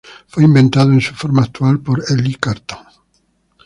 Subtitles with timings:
[0.25, 2.87] Fue inventado, en su forma actual, por Élie Cartan.